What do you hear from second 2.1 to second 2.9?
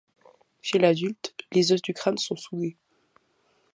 sont soudés.